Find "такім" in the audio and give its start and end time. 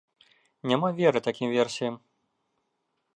1.27-1.53